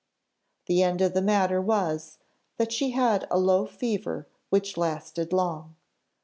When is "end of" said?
0.81-1.13